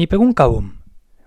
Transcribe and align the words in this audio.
ni 0.00 0.06
pegó 0.06 0.22
un 0.22 0.32
cabum. 0.32 0.80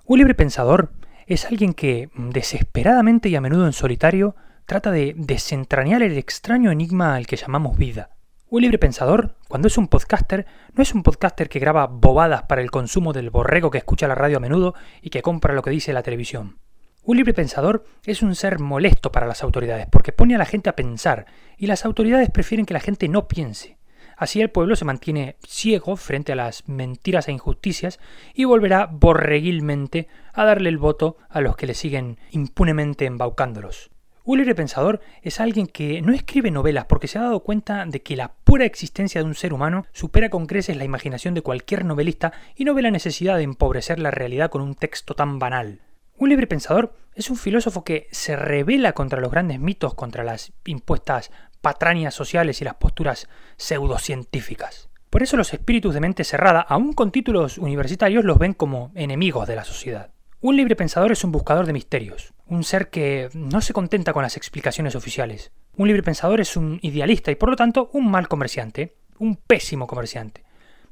Un 0.04 0.18
libre 0.18 0.34
pensador 0.34 0.94
es 1.28 1.46
alguien 1.46 1.76
que, 1.76 2.10
desesperadamente 2.16 3.30
y 3.30 3.36
a 3.36 3.42
menudo 3.42 3.68
en 3.68 3.72
solitario, 3.72 4.36
trata 4.66 4.90
de 4.90 5.14
desentrañar 5.16 6.02
el 6.02 6.18
extraño 6.18 6.72
enigma 6.72 7.14
al 7.14 7.28
que 7.28 7.36
llamamos 7.36 7.78
vida. 7.78 8.10
Un 8.50 8.64
libre 8.64 8.80
pensador, 8.80 9.36
cuando 9.48 9.68
es 9.68 9.78
un 9.78 9.90
podcaster, 9.90 10.48
no 10.74 10.82
es 10.82 10.96
un 10.96 11.04
podcaster 11.04 11.50
que 11.50 11.60
graba 11.60 11.86
bobadas 11.86 12.46
para 12.50 12.64
el 12.64 12.72
consumo 12.72 13.14
del 13.14 13.30
borrego 13.30 13.70
que 13.70 13.78
escucha 13.78 14.08
la 14.08 14.16
radio 14.16 14.38
a 14.38 14.40
menudo 14.40 14.74
y 15.04 15.12
que 15.12 15.22
compra 15.22 15.54
lo 15.54 15.62
que 15.62 15.70
dice 15.70 15.94
la 15.94 16.02
televisión. 16.02 16.58
Un 17.04 17.18
libre 17.18 17.36
pensador 17.36 17.86
es 18.08 18.24
un 18.24 18.34
ser 18.34 18.58
molesto 18.58 19.12
para 19.12 19.28
las 19.28 19.44
autoridades 19.44 19.86
porque 19.92 20.14
pone 20.14 20.34
a 20.34 20.40
la 20.40 20.46
gente 20.46 20.72
a 20.72 20.76
pensar 20.76 21.28
y 21.60 21.68
las 21.68 21.86
autoridades 21.86 22.32
prefieren 22.32 22.66
que 22.66 22.74
la 22.74 22.80
gente 22.80 23.08
no 23.08 23.28
piense. 23.28 23.78
Así 24.18 24.42
el 24.42 24.50
pueblo 24.50 24.76
se 24.76 24.86
mantiene 24.86 25.36
ciego 25.46 25.96
frente 25.96 26.32
a 26.32 26.36
las 26.36 26.68
mentiras 26.68 27.28
e 27.28 27.32
injusticias 27.32 28.00
y 28.34 28.46
volverá 28.46 28.88
borreguilmente 28.88 30.08
a 30.34 30.46
darle 30.46 30.70
el 30.70 30.78
voto 30.78 31.18
a 31.30 31.42
los 31.42 31.56
que 31.56 31.68
le 31.68 31.74
siguen 31.74 32.18
impunemente 32.32 33.06
embaucándolos. 33.06 33.90
Un 34.26 34.38
libre 34.38 34.56
pensador 34.56 35.02
es 35.22 35.42
alguien 35.42 35.68
que 35.68 36.02
no 36.02 36.14
escribe 36.14 36.50
novelas 36.50 36.86
porque 36.86 37.10
se 37.10 37.20
ha 37.20 37.24
dado 37.24 37.42
cuenta 37.42 37.86
de 37.86 38.02
que 38.02 38.16
la 38.16 38.32
pura 38.46 38.64
existencia 38.64 39.20
de 39.20 39.28
un 39.28 39.36
ser 39.36 39.52
humano 39.52 39.86
supera 39.92 40.30
con 40.30 40.46
creces 40.46 40.78
la 40.78 40.86
imaginación 40.86 41.34
de 41.34 41.42
cualquier 41.42 41.84
novelista 41.84 42.32
y 42.56 42.64
no 42.64 42.74
ve 42.74 42.84
la 42.84 42.92
necesidad 42.92 43.36
de 43.36 43.44
empobrecer 43.44 44.00
la 44.00 44.12
realidad 44.12 44.50
con 44.50 44.62
un 44.62 44.76
texto 44.76 45.14
tan 45.14 45.40
banal. 45.40 45.82
Un 46.16 46.30
libre 46.30 46.48
pensador 46.48 46.94
es 47.16 47.30
un 47.30 47.36
filósofo 47.36 47.84
que 47.84 48.08
se 48.12 48.38
revela 48.38 48.94
contra 48.94 49.20
los 49.20 49.30
grandes 49.30 49.60
mitos, 49.60 49.94
contra 49.94 50.24
las 50.24 50.54
impuestas 50.64 51.30
patrañas 51.64 52.14
sociales 52.14 52.62
y 52.62 52.66
las 52.66 52.76
posturas 52.76 53.30
pseudocientíficas. 53.56 54.90
Por 55.10 55.24
eso 55.24 55.38
los 55.38 55.54
espíritus 55.54 55.94
de 55.94 56.02
mente 56.02 56.26
cerrada, 56.26 56.60
aun 56.60 56.92
con 56.92 57.10
títulos 57.10 57.58
universitarios, 57.58 58.26
los 58.26 58.38
ven 58.38 58.54
como 58.54 58.92
enemigos 58.96 59.48
de 59.48 59.56
la 59.56 59.64
sociedad. 59.64 60.12
Un 60.42 60.58
libre 60.58 60.76
pensador 60.76 61.14
es 61.14 61.24
un 61.24 61.32
buscador 61.32 61.66
de 61.66 61.72
misterios, 61.72 62.34
un 62.48 62.66
ser 62.66 62.90
que 62.90 63.30
no 63.34 63.62
se 63.62 63.72
contenta 63.72 64.12
con 64.12 64.24
las 64.24 64.36
explicaciones 64.36 64.94
oficiales. 64.94 65.54
Un 65.78 65.88
libre 65.88 66.04
pensador 66.04 66.42
es 66.42 66.58
un 66.58 66.80
idealista 66.82 67.32
y 67.32 67.36
por 67.36 67.50
lo 67.50 67.56
tanto 67.56 67.90
un 67.94 68.12
mal 68.12 68.28
comerciante, 68.28 68.98
un 69.20 69.38
pésimo 69.38 69.88
comerciante. 69.88 70.44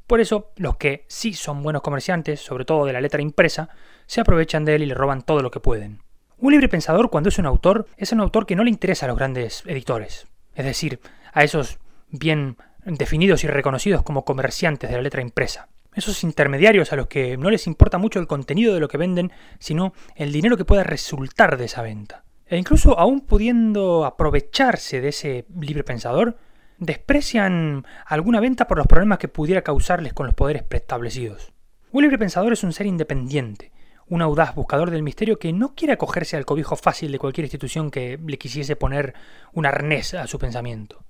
Por 0.08 0.22
eso 0.22 0.53
los 0.56 0.78
que 0.78 1.03
sí 1.09 1.33
son 1.33 1.63
buenos 1.63 1.81
comerciantes, 1.81 2.39
sobre 2.39 2.63
todo 2.63 2.85
de 2.85 2.94
la 2.94 3.02
letra 3.02 3.22
impresa, 3.22 3.67
se 4.06 4.22
aprovechan 4.22 4.63
de 4.63 4.75
él 4.75 4.83
y 4.83 4.85
le 4.85 4.94
roban 4.94 5.22
todo 5.22 5.41
lo 5.41 5.52
que 5.52 5.59
pueden. 5.59 6.00
Un 6.38 6.53
libre 6.53 6.69
pensador 6.69 7.09
cuando 7.09 7.28
es 7.28 7.38
un 7.39 7.45
autor 7.45 7.88
es 7.97 8.13
un 8.13 8.22
autor 8.22 8.45
que 8.45 8.56
no 8.56 8.63
le 8.63 8.69
interesa 8.69 9.06
a 9.06 9.09
los 9.09 9.17
grandes 9.17 9.63
editores, 9.67 10.28
es 10.55 10.66
decir, 10.66 10.99
a 11.33 11.44
esos 11.44 11.80
bien 12.09 12.57
definidos 12.85 13.44
y 13.44 13.47
reconocidos 13.47 14.03
como 14.03 14.25
comerciantes 14.25 14.89
de 14.89 14.95
la 14.95 15.03
letra 15.03 15.21
impresa 15.21 15.69
esos 15.95 16.23
intermediarios 16.23 16.94
a 16.94 16.95
los 16.95 17.07
que 17.07 17.38
no 17.38 17.49
les 17.49 17.67
importa 17.67 17.97
mucho 17.97 18.19
el 18.19 18.27
contenido 18.27 18.73
de 18.73 18.79
lo 18.79 18.88
que 18.88 18.97
venden, 18.97 19.31
sino 19.59 19.94
el 20.16 20.31
dinero 20.31 20.57
que 20.57 20.66
pueda 20.66 20.83
resultar 20.83 21.57
de 21.57 21.66
esa 21.66 21.81
venta. 21.81 22.23
E 22.47 22.57
incluso 22.57 22.97
aún 22.99 23.22
pudiendo 23.22 24.05
aprovecharse 24.05 25.02
de 25.02 25.09
ese 25.09 25.45
libre 25.59 25.83
pensador, 25.83 26.38
desprecian 26.77 27.85
alguna 28.05 28.39
venta 28.39 28.67
por 28.67 28.77
los 28.77 28.88
problemas 28.88 29.19
que 29.19 29.27
pudiera 29.27 29.61
causarles 29.61 30.13
con 30.13 30.25
los 30.25 30.35
poderes 30.35 30.63
preestablecidos. 30.63 31.53
Un 31.91 32.03
libre 32.03 32.17
pensador 32.17 32.53
es 32.53 32.63
un 32.63 32.73
ser 32.73 32.88
independiente, 32.88 33.72
un 34.11 34.21
audaz 34.21 34.53
buscador 34.53 34.91
del 34.91 35.03
misterio 35.03 35.39
que 35.39 35.53
no 35.53 35.73
quiere 35.73 35.93
acogerse 35.93 36.35
al 36.35 36.45
cobijo 36.45 36.75
fácil 36.75 37.13
de 37.13 37.17
cualquier 37.17 37.45
institución 37.45 37.89
que 37.89 38.19
le 38.23 38.37
quisiese 38.37 38.75
poner 38.75 39.13
un 39.53 39.65
arnés 39.65 40.13
a 40.13 40.27
su 40.27 40.37
pensamiento. 40.37 41.05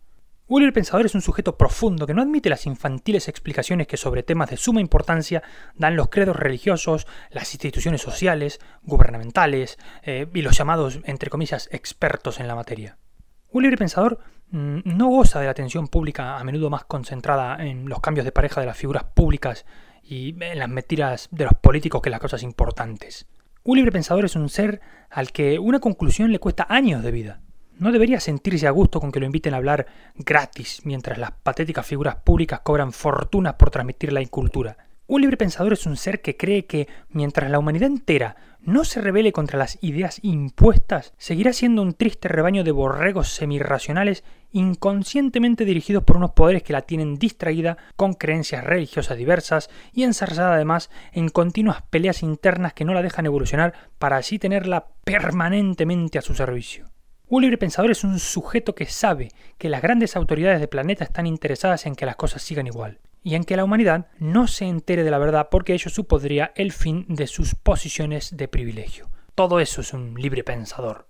Willy 0.47 0.67
el 0.67 0.73
Pensador 0.73 1.07
es 1.07 1.15
un 1.15 1.21
sujeto 1.21 1.57
profundo 1.57 2.05
que 2.05 2.13
no 2.13 2.21
admite 2.21 2.49
las 2.49 2.67
infantiles 2.67 3.27
explicaciones 3.27 3.87
que 3.87 3.97
sobre 3.97 4.21
temas 4.21 4.51
de 4.51 4.57
suma 4.57 4.81
importancia 4.81 5.41
dan 5.75 5.95
los 5.95 6.09
credos 6.09 6.35
religiosos, 6.35 7.07
las 7.31 7.51
instituciones 7.53 8.01
sociales, 8.01 8.59
gubernamentales 8.83 9.79
eh, 10.03 10.27
y 10.31 10.41
los 10.43 10.55
llamados, 10.55 10.99
entre 11.05 11.31
comillas, 11.31 11.69
expertos 11.71 12.39
en 12.39 12.47
la 12.47 12.55
materia. 12.55 12.97
Un 13.49 13.63
libre 13.63 13.77
pensador 13.77 14.19
mm, 14.51 14.81
no 14.85 15.07
goza 15.07 15.39
de 15.39 15.45
la 15.45 15.51
atención 15.51 15.87
pública 15.87 16.37
a 16.37 16.43
menudo 16.43 16.69
más 16.69 16.83
concentrada 16.83 17.65
en 17.65 17.89
los 17.89 17.99
cambios 17.99 18.25
de 18.25 18.31
pareja 18.31 18.61
de 18.61 18.67
las 18.67 18.77
figuras 18.77 19.05
públicas 19.05 19.65
y 20.03 20.35
en 20.41 20.59
las 20.59 20.69
mentiras 20.69 21.27
de 21.31 21.45
los 21.45 21.53
políticos 21.53 22.01
que 22.01 22.09
las 22.09 22.19
cosas 22.19 22.43
importantes. 22.43 23.27
Un 23.63 23.77
libre 23.77 23.91
pensador 23.91 24.25
es 24.25 24.35
un 24.35 24.49
ser 24.49 24.81
al 25.09 25.31
que 25.31 25.59
una 25.59 25.79
conclusión 25.79 26.31
le 26.31 26.39
cuesta 26.39 26.65
años 26.69 27.03
de 27.03 27.11
vida. 27.11 27.41
No 27.77 27.91
debería 27.91 28.19
sentirse 28.19 28.67
a 28.67 28.71
gusto 28.71 28.99
con 28.99 29.11
que 29.11 29.19
lo 29.19 29.25
inviten 29.25 29.53
a 29.53 29.57
hablar 29.57 29.87
gratis, 30.15 30.81
mientras 30.83 31.17
las 31.17 31.31
patéticas 31.31 31.85
figuras 31.85 32.15
públicas 32.17 32.61
cobran 32.61 32.91
fortunas 32.91 33.55
por 33.55 33.71
transmitir 33.71 34.13
la 34.13 34.21
incultura. 34.21 34.77
Un 35.11 35.19
libre 35.19 35.35
pensador 35.35 35.73
es 35.73 35.85
un 35.85 35.97
ser 35.97 36.21
que 36.21 36.37
cree 36.37 36.65
que, 36.65 36.87
mientras 37.09 37.51
la 37.51 37.59
humanidad 37.59 37.89
entera 37.89 38.37
no 38.61 38.85
se 38.85 39.01
rebele 39.01 39.33
contra 39.33 39.59
las 39.59 39.77
ideas 39.83 40.19
impuestas, 40.23 41.13
seguirá 41.17 41.51
siendo 41.51 41.81
un 41.81 41.95
triste 41.95 42.29
rebaño 42.29 42.63
de 42.63 42.71
borregos 42.71 43.27
semirracionales 43.27 44.23
inconscientemente 44.53 45.65
dirigidos 45.65 46.05
por 46.05 46.15
unos 46.15 46.31
poderes 46.31 46.63
que 46.63 46.71
la 46.71 46.83
tienen 46.83 47.17
distraída 47.17 47.75
con 47.97 48.13
creencias 48.13 48.63
religiosas 48.63 49.17
diversas 49.17 49.69
y 49.91 50.03
ensarzada 50.03 50.53
además 50.53 50.89
en 51.11 51.27
continuas 51.27 51.81
peleas 51.89 52.23
internas 52.23 52.71
que 52.71 52.85
no 52.85 52.93
la 52.93 53.01
dejan 53.01 53.25
evolucionar 53.25 53.73
para 53.99 54.15
así 54.15 54.39
tenerla 54.39 54.87
permanentemente 55.03 56.19
a 56.19 56.21
su 56.21 56.35
servicio. 56.35 56.89
Un 57.27 57.41
libre 57.41 57.57
pensador 57.57 57.91
es 57.91 58.05
un 58.05 58.17
sujeto 58.17 58.75
que 58.75 58.85
sabe 58.85 59.27
que 59.57 59.67
las 59.67 59.81
grandes 59.81 60.15
autoridades 60.15 60.61
del 60.61 60.69
planeta 60.69 61.03
están 61.03 61.27
interesadas 61.27 61.85
en 61.85 61.95
que 61.95 62.05
las 62.05 62.15
cosas 62.15 62.41
sigan 62.41 62.67
igual, 62.67 63.01
y 63.23 63.35
en 63.35 63.43
que 63.43 63.55
la 63.55 63.63
humanidad 63.63 64.07
no 64.19 64.47
se 64.47 64.65
entere 64.65 65.03
de 65.03 65.11
la 65.11 65.17
verdad 65.17 65.49
porque 65.51 65.73
ello 65.73 65.89
supondría 65.89 66.51
el 66.55 66.71
fin 66.71 67.05
de 67.07 67.27
sus 67.27 67.55
posiciones 67.55 68.35
de 68.35 68.47
privilegio. 68.47 69.09
Todo 69.35 69.59
eso 69.59 69.81
es 69.81 69.93
un 69.93 70.15
libre 70.15 70.43
pensador. 70.43 71.07